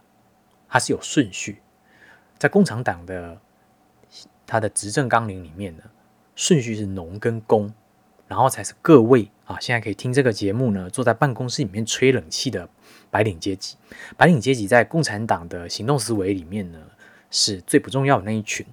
[0.68, 1.60] 它是有顺序。
[2.38, 3.40] 在共产党的
[4.46, 5.84] 它的执政纲领里面呢，
[6.34, 7.72] 顺序是农跟工，
[8.26, 12.68] 然后才是各位啊，现在可以听这个节目呢，坐在办公室里面吹冷气的
[13.10, 13.76] 白领阶级。
[14.16, 16.78] 白领阶级在共产党的行动思维里面呢，
[17.32, 18.64] 是最不重要的那一群，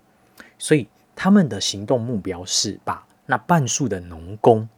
[0.60, 3.04] 所以他们的行动目标是把。
[3.30, 4.70] 那半数的农工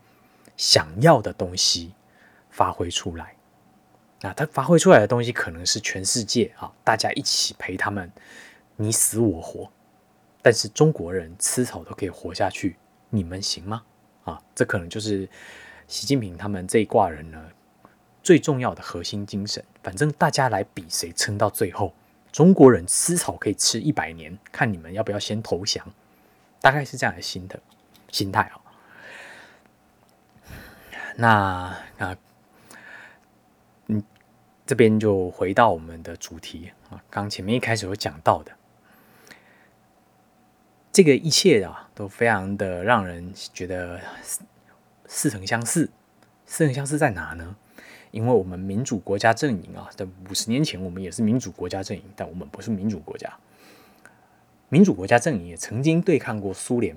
[0.58, 1.94] 想要的东西
[2.50, 3.36] 发挥出来，
[4.22, 8.12] 那他发挥出来的东西可能是全世界啊，大家一起陪他们
[8.76, 9.70] 你死我活，
[10.42, 12.76] 但是中国人吃草都可以活下去，
[13.12, 13.84] 你们行吗？
[14.24, 15.30] 啊，这可能就是
[15.90, 17.50] 习近平他们这一挂人呢
[18.24, 19.62] 最重要的核心精神。
[19.84, 21.94] 反正大家来比谁撑到最后，
[22.32, 25.86] 中国人吃草可以吃一百年，看你们要不要先投降，
[26.62, 27.60] 大概是这样的心的。
[28.12, 28.62] 心态哦，
[31.16, 32.18] 那啊，
[33.86, 34.04] 嗯，
[34.66, 38.52] 这边就回到我们的主题啊，刚前面一开始有讲到的，
[40.92, 44.02] 这个一切啊，都非常的让人觉得
[45.10, 45.90] 似曾相似。
[46.46, 47.58] 似曾相似在哪呢？
[48.12, 53.32] 因为我们民主国家阵营啊，在五十年前我们也是民主国家阵营，但我们不是民主国家。
[54.70, 56.96] 民主国家阵营也曾经对抗过苏联。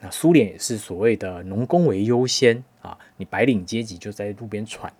[0.00, 4.92] 那苏联也是所谓的农工为优先啊，你白领阶级就在路边喘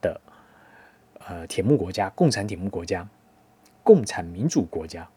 [0.00, 0.20] 的，
[1.26, 3.06] 呃，铁木国家，共产铁木国家，
[3.82, 5.08] 共产民主国家，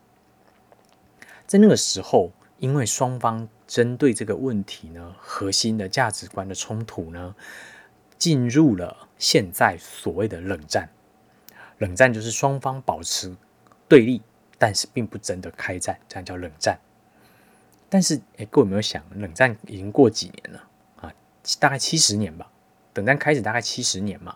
[1.48, 7.36] 在那个时候，因为双方针对这个问题呢，核心的价值观的冲突呢，
[8.18, 10.90] 进入了现在所谓的冷战。
[11.78, 13.36] 冷战就是双方保持
[13.88, 14.22] 对立，
[14.58, 16.78] 但是并不真的开战，这样叫冷战。
[17.90, 20.64] 但是，哎，各位有没有想，冷战已经过几年了
[20.98, 21.14] 啊？
[21.60, 22.52] 大概七十年吧
[22.96, 24.36] 冷战开始大概七十年嘛，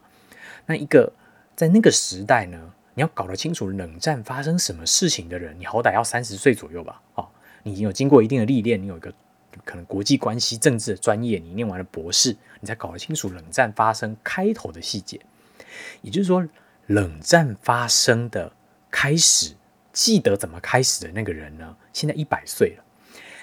[0.66, 1.12] 那一个
[1.56, 7.02] 在那个时代呢，你要搞得清楚冷战发生什么事情的人，你好歹要三十岁左右吧？
[7.16, 7.28] 哦，
[7.64, 9.14] 你有经过一定的历练，你有一个
[9.66, 15.20] 可能国际关系、政治的专业，你念完了博士，你才搞得清楚冷战发生开头的细节。
[16.02, 16.48] 也就是说，
[16.88, 18.52] 冷战发生的
[18.92, 19.56] 开始，
[19.92, 21.76] 记得怎么开始的那个人呢？
[21.94, 22.84] 现在一百岁了。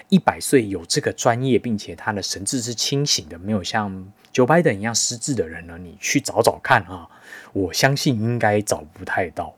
[0.08, 5.78] 一百岁有这个专业，并且他的神智是清醒的，没有像 Joe Biden 一样失智的人呢？
[5.78, 7.08] 你去找找看啊！
[7.52, 9.54] 我相信应该找不太到。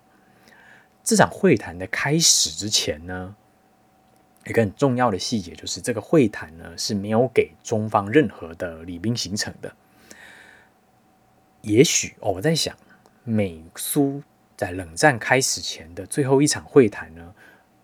[1.02, 3.34] 这场会谈的开始之前呢，
[4.46, 9.72] 一个很重要的细节就是，这个会谈呢是没有给中方任何的礼宾行程的。
[11.60, 12.76] 也许哦，我在想，
[13.22, 14.20] 美苏
[14.56, 17.34] 在冷战开始前的最后一场会谈呢，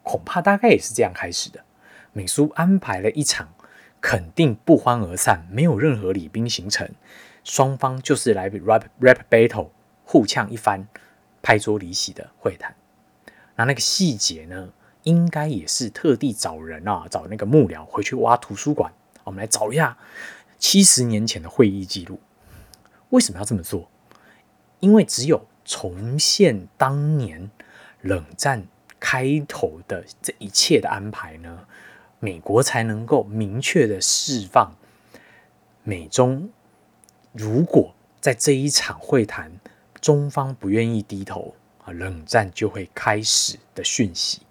[0.03, 1.65] 恐怕大概也是这样开始的。
[2.13, 3.55] 美苏安排了一场
[4.01, 6.91] 肯定不欢而散、没有任何礼宾行程，
[7.45, 9.69] 双方就是来 rap rap battle
[10.05, 10.89] 互呛一番、
[11.41, 12.75] 拍桌离席的会谈。
[13.55, 14.73] 那那个细节呢，
[15.09, 18.93] 应该也是特地找人啊，找那个幕僚回去挖图书馆，
[19.25, 19.97] 我们来找一下
[20.59, 22.21] 七十年前的会议记录。
[23.09, 23.89] 为什么要这么做？
[24.81, 27.51] 因为只有重现当年
[28.03, 28.67] 冷战
[29.01, 31.67] 开头的这一切的安排呢。
[32.21, 34.75] 美国才能够明确的释放
[35.85, 36.51] 美中，
[37.33, 39.53] 如果在这一场会谈，
[40.01, 44.43] 中方不愿意低头啊，冷战就会开始的讯息。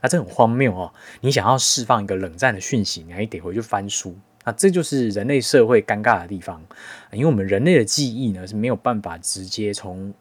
[0.00, 0.92] 那这很荒谬哦！
[1.20, 4.14] 你想要释放一个冷战的讯息，你还得回去翻书。
[4.44, 6.62] 那这就是人类社会尴尬的地方，
[7.10, 10.14] 因为我们人类的记忆呢是没有办法直接从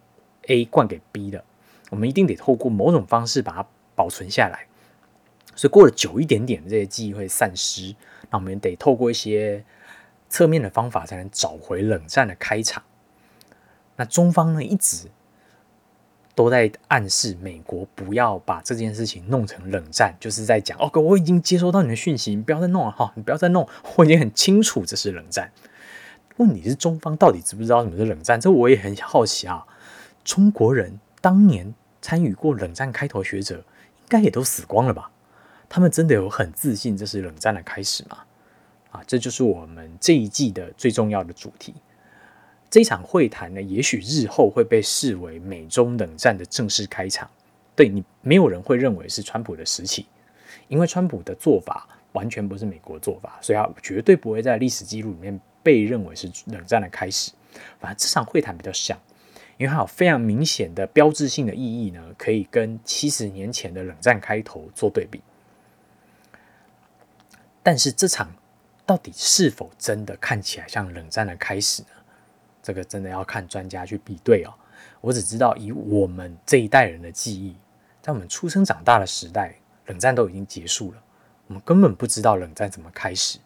[0.48, 1.44] A 灌给 B 的，
[1.92, 4.66] 我们一定得透过某种方式把它保存下来。
[5.56, 7.96] 所以过了久一点点，这些记忆会散失。
[8.32, 9.64] 那我们得透过一些
[10.28, 12.82] 侧面的方法，才能找回冷战的开场。
[13.96, 15.10] 那中方呢，一直
[16.36, 25.50] 都在暗示美国不要把这件事情弄成冷战，就是在讲：“哦，哥，我已经接收到你的讯息，你不要再弄了哈，你不要再弄，我已经很清楚这是冷战。”
[26.38, 28.40] 问题是中方到底知不知道什么是冷战？
[28.40, 29.66] 这我也很好奇啊。
[30.26, 35.10] 中国人当年参与过冷战开头学者，应该也都死光了吧？
[35.70, 38.18] 他们真的有很自信这是冷战的开始吗？
[38.92, 41.74] 啊，这就是我们这一季的最重要的主题。
[42.70, 47.30] 这场会谈呢，也许日后会被视为美中冷战的正式开场。
[47.76, 50.06] 对你，没有人会认为是川普的时期，
[50.68, 57.32] 因为川普的做法完全不是美国做法，所以他绝对不会在历史记录里面被认为是冷战的开始。
[57.80, 58.98] 反正这场会谈比较像，
[59.58, 65.22] 因为它有非常明显的标志性的意义呢，可以跟七十年前的冷战开头做对比。
[67.64, 68.32] 但是这场
[68.86, 71.88] 到底是否真的看起来像冷战的开始呢？
[72.66, 74.52] 这个真的要看专家去比对哦。
[75.02, 77.56] 我只知道以我们这一代人的记忆，
[78.02, 79.54] 在我们出生长大的时代，
[79.86, 81.04] 冷战都已经结束了。
[81.46, 83.38] 我们根本不知道冷战怎么开始，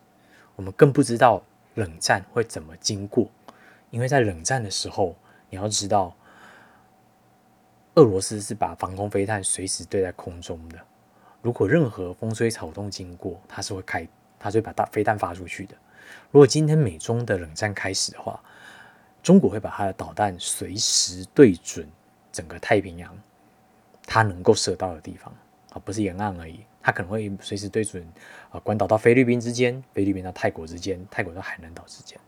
[0.56, 3.30] 我们更不知道冷战会怎么经过。
[3.90, 5.18] 因为在冷战的时候，
[5.50, 6.16] 你要知道，
[7.96, 10.80] 俄罗斯是把防空飞弹随时对在空中的。
[11.42, 14.08] 如果任何风吹草动经过，它是会开，
[14.40, 15.76] 它就会把大飞弹发出去的。
[16.32, 18.42] 如果今天美中的冷战开始的话，
[19.22, 21.88] 中国会把它的导弹随时对准
[22.32, 23.18] 整个太平洋，
[24.06, 25.34] 它能够射到的地方
[25.72, 28.08] 啊，不是沿岸而已，它可能会随时对准
[28.52, 32.20] 啊，关岛到菲律宾之间，菲律宾到泰国之间，泰国到海南岛之间。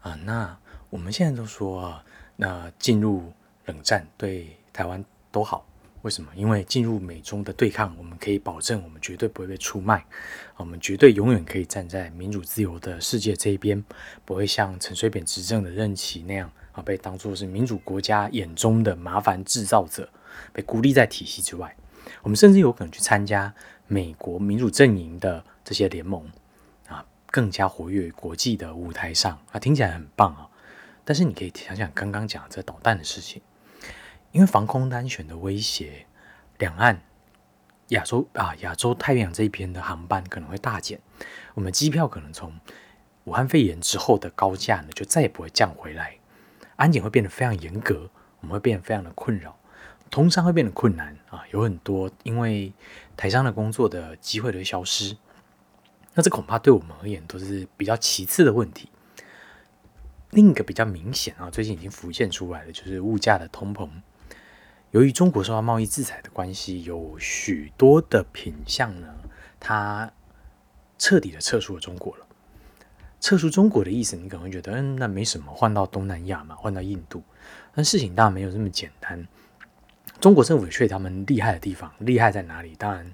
[0.00, 0.58] 啊，那
[0.90, 2.04] 我们现在都说啊，
[2.36, 3.32] 那进入
[3.64, 5.66] 冷战对台湾都好。
[6.02, 6.30] 为什么？
[6.34, 10.04] 因为进入美中的对抗，我们可以保证我们绝对不会被出卖，
[10.56, 13.82] 我们绝对永远可以站在民主自由的世界这一边，
[14.24, 20.08] 不会像陈水扁执政的任期那样啊，被当作是民主国家眼中的麻烦制造者，
[20.52, 21.74] 被孤立在体系之外。
[22.22, 23.54] 我们甚至有可能去参加
[23.86, 26.28] 美国民主阵营的这些联盟
[26.88, 30.48] 啊，更加活跃国际的舞台上啊，听起来很棒啊。
[31.04, 33.40] 但是你可以想想刚刚讲这导弹的事情。
[34.32, 36.06] 因为防空单选的威胁，
[36.58, 37.02] 两岸、
[37.88, 40.98] 亚洲啊、亚洲太平洋这一边的航班可能会大减，
[41.54, 42.58] 我们机票可能从
[43.24, 46.16] 武汉肺炎之后的高价呢，就再也不会降回来，
[46.76, 48.10] 安检会变得非常严格，
[48.40, 49.58] 我们会变得非常的困扰，
[50.10, 52.72] 通商会变得困难啊，有很多因为
[53.16, 55.14] 台商的工作的机会都会消失，
[56.14, 58.88] 那这恐怕对我们而言都是比较其次的问题。
[60.30, 63.86] 另一个比较明显啊，最近已经浮现出来的就是物价的通膨。
[64.92, 69.08] 由于中国受到贸易制裁的关系，有许多的品项呢，
[69.58, 70.12] 它
[70.98, 72.26] 彻底的撤出了中国了。
[73.18, 77.22] 撤出中国的意思，你可能会觉得，嗯，那没什么，换到东南亚嘛，换到印度。
[77.74, 79.26] 但事情当然没有这么简单。
[80.20, 82.74] 中国政府却他们厉害的地方，厉害在哪里？
[82.76, 83.10] 当然，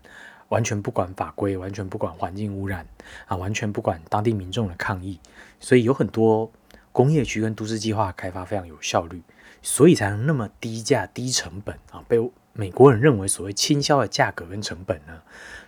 [0.48, 2.84] 完全不管法规，完全不管环境污染
[3.26, 5.20] 啊，完全不管当地民众的抗议，
[5.60, 6.50] 所以有很多
[6.90, 9.22] 工业区跟都市计划开发非常有效率，
[9.62, 12.18] 所以才能那么低价、低成本啊，被
[12.52, 15.22] 美国人认为所谓倾销的价格跟成本呢，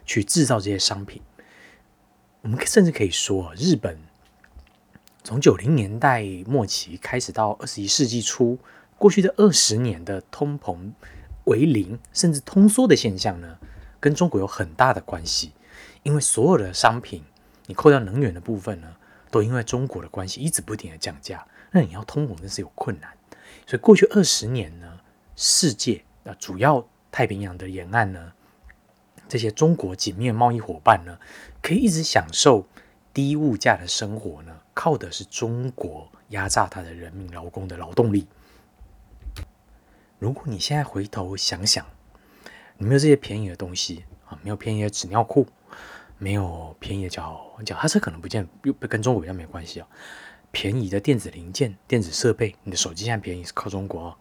[0.04, 1.22] 去制造这些商品。
[2.42, 3.98] 我们甚至可以说，日本。
[5.22, 8.58] 从九零年代末期开始到二十一世纪初，
[8.96, 10.92] 过去的二十年的通膨
[11.44, 13.58] 为零甚至通缩的现象呢，
[14.00, 15.52] 跟中国有很大的关系。
[16.02, 17.22] 因为所有的商品，
[17.66, 18.96] 你扣掉能源的部分呢，
[19.30, 23.10] 都因为中国的关系一直不停的降价，那你要通膨真是有困难。
[23.66, 25.00] 所以过去二十年呢，
[25.36, 28.32] 世界啊主要太平洋的沿岸呢，
[29.28, 31.18] 这些中国紧密贸易伙伴呢，
[31.62, 32.66] 可以一直享受。
[33.12, 38.28] 低物价的生活呢，靠的是中国压榨他的人民劳工的劳动力。
[40.20, 41.84] 如果你现在回头想想，
[42.78, 45.44] 你没有这些便宜的东西啊，没有便宜的纸尿裤，
[46.18, 49.88] 没有便宜的脚脚踏车，可能不见又跟中国比较没关系啊。
[50.52, 54.16] 便宜的电子零件、电子设备，你的手机现在便宜是靠中国。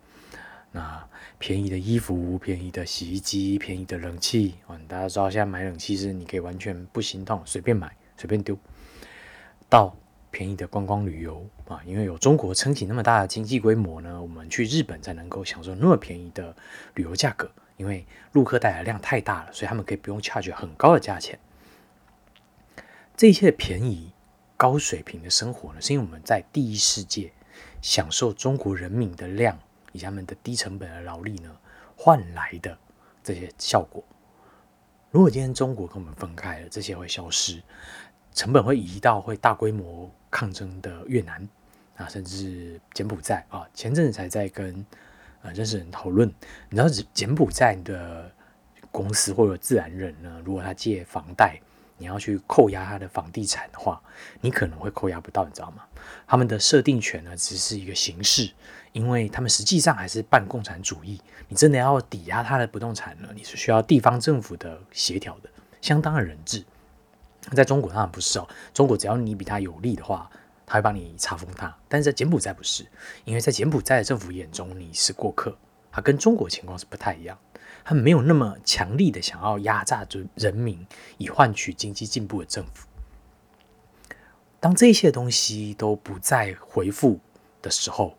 [0.71, 1.07] 那
[1.39, 8.57] 便宜的衣服、便宜的洗衣机、便宜的冷气啊，大家知道现在买冷气是你可以完全不心痛，随便买，随便丢。
[9.67, 9.95] 到
[10.31, 16.55] 便宜的观光旅游啊，因为有中国撑起那么大的经济规模呢，我们去日本才能够享受那么便宜的
[16.93, 17.49] 旅游价格。
[17.77, 21.39] 因为陆客带来量太大了，所以他们可以不用差价很高的价钱。
[23.15, 24.11] 这一切便宜、
[24.59, 27.31] 高水平的生活呢，是因为我们在第一世界
[27.81, 29.57] 享受中国人民的量
[29.93, 31.49] 以及他们的低成本的劳力呢
[31.95, 32.77] 换来的
[33.23, 34.03] 这些效果。
[35.11, 37.63] 如果今天中国跟我们分开了，这些会消失。
[38.33, 41.47] 成本会移到会大规模抗争的越南
[41.95, 43.65] 啊，甚至柬埔寨啊。
[43.73, 44.85] 前阵子才在跟
[45.41, 46.27] 呃认识人讨论，
[46.69, 48.29] 你知道柬埔寨的
[48.91, 51.59] 公司或者自然人呢，如果他借房贷，
[51.99, 54.01] 你要去扣押他的房地产的话，
[54.41, 55.83] 你可能会扣押不到，你知道吗？
[56.25, 58.51] 他们的设定权呢，只是一个形式，
[58.93, 61.21] 因为他们实际上还是半共产主义。
[61.47, 65.49] 你真的要抵押他的不动产呢，你是需要地方政府的协调的，
[65.81, 66.63] 相当的人质。
[67.55, 70.29] 在中国当然不是哦，中国只要你比他有利的话，
[70.65, 71.75] 他会帮你查封他。
[71.87, 72.85] 但是在柬埔寨不是，
[73.25, 75.57] 因为在柬埔寨的政府眼中你是过客，
[75.91, 77.37] 他跟中国情况是不太一样，
[77.89, 80.85] 他没有那么强力的想要压榨住人民
[81.17, 82.87] 以换取经济进步的政府。
[84.59, 87.19] 当这些东西都不再回复
[87.63, 88.15] 的时候，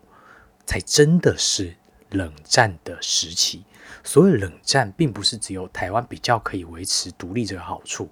[0.65, 1.73] 才真的是
[2.09, 3.63] 冷战的时期。
[4.03, 8.09] 所谓冷战，并不是只有台湾比较可以维持独立这个好处。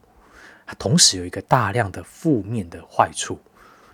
[0.66, 3.38] 它同时有一个大量的负面的坏处，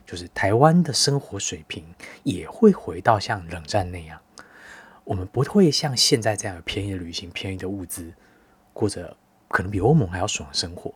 [0.05, 1.83] 就是台湾的生活水平
[2.21, 4.21] 也会回到像冷战那样，
[5.05, 8.11] 我们不会像现在这样有便宜的旅行、便宜的物资，
[8.73, 9.15] 过着
[9.47, 10.93] 可能比欧盟还要爽的生活。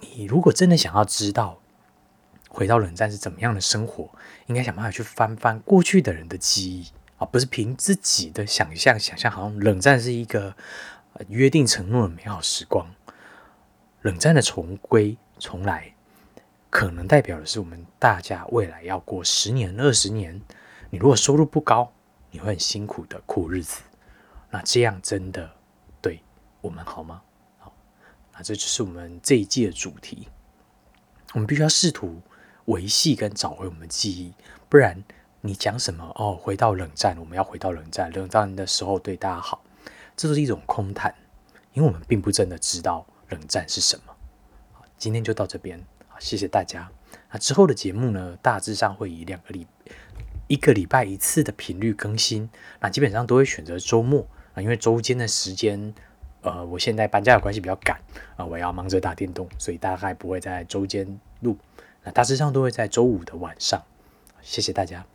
[0.00, 1.58] 你如果真的想要知道
[2.50, 4.10] 回到冷战是怎么样的生活，
[4.46, 6.86] 应该想办法去翻翻过去的人的记忆
[7.16, 10.54] 啊，不是凭自己的想象想象，好像冷战是一个
[11.28, 12.94] 约定承诺的美好时光。
[14.02, 15.94] 冷战的重归重来，
[16.68, 20.42] 可能代表的是我们大家未来要过十年、二十年。
[20.92, 21.92] 你如果收入不高，
[22.32, 23.80] 你会很辛苦的苦日子。
[24.50, 25.48] 那这样真的
[26.02, 26.20] 对
[26.60, 27.22] 我们好吗？
[27.58, 27.72] 好，
[28.32, 30.26] 那这就是我们这一季的主题。
[31.32, 32.20] 我们必须要试图
[32.64, 34.34] 维系跟找回我们的记忆，
[34.68, 35.00] 不然
[35.40, 39.62] 你讲什么哦，回到冷战，我们要回到冷战，冷战的时候对大家好，
[40.16, 41.14] 这都是一种空谈，
[41.72, 43.06] 因为我们并不真的知道。
[43.28, 44.12] 冷战是什么？
[44.72, 46.90] 好，今天就到这边，好，谢谢大家。
[47.30, 49.64] 那之后的节目呢，大致上会以两个礼
[50.50, 52.50] 一个礼拜一次的频率更新。
[52.80, 55.94] 那基本上都会选择周末啊，因为周间的时间，
[56.42, 58.00] 呃，我现在搬家的关系比较赶
[58.36, 61.56] 啊，我要忙着打电动，所以大概不会在周间录。
[62.02, 63.80] 那大致上都会在周五的晚上。
[64.42, 65.06] 谢谢大家。